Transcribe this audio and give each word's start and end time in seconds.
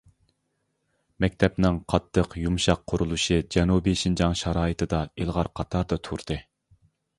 مەكتەپنىڭ 1.25 1.77
قاتتىق-يۇمشاق 1.93 2.81
قۇرۇلۇشى 2.93 3.39
جەنۇبىي 3.57 4.01
شىنجاڭ 4.05 4.35
شارائىتىدا 4.43 5.05
ئىلغار 5.13 5.53
قاتاردا 5.61 6.03
تۇردى. 6.11 6.43